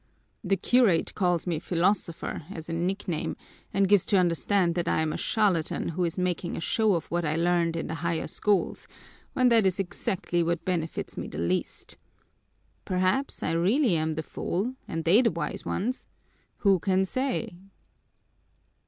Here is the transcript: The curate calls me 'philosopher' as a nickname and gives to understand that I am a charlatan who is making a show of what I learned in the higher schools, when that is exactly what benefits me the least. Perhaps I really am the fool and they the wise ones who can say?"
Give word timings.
The 0.43 0.57
curate 0.57 1.13
calls 1.13 1.45
me 1.45 1.59
'philosopher' 1.59 2.47
as 2.49 2.67
a 2.67 2.73
nickname 2.73 3.37
and 3.71 3.87
gives 3.87 4.03
to 4.07 4.17
understand 4.17 4.73
that 4.73 4.87
I 4.87 4.99
am 5.01 5.13
a 5.13 5.15
charlatan 5.15 5.89
who 5.89 6.03
is 6.05 6.17
making 6.17 6.57
a 6.57 6.59
show 6.59 6.95
of 6.95 7.05
what 7.11 7.23
I 7.23 7.35
learned 7.35 7.75
in 7.75 7.85
the 7.85 7.93
higher 8.01 8.25
schools, 8.25 8.87
when 9.33 9.49
that 9.49 9.67
is 9.67 9.77
exactly 9.79 10.41
what 10.41 10.65
benefits 10.65 11.17
me 11.17 11.27
the 11.27 11.37
least. 11.37 11.99
Perhaps 12.83 13.43
I 13.43 13.51
really 13.51 13.95
am 13.95 14.13
the 14.13 14.23
fool 14.23 14.73
and 14.87 15.05
they 15.05 15.21
the 15.21 15.29
wise 15.29 15.65
ones 15.65 16.07
who 16.57 16.79
can 16.79 17.05
say?" 17.05 17.53